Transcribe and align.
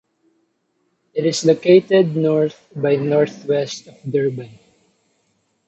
It 1.13 1.27
is 1.27 1.45
located 1.45 2.15
north 2.15 2.59
by 2.75 2.95
northwest 2.95 3.85
of 3.85 3.95
Durban. 4.01 4.49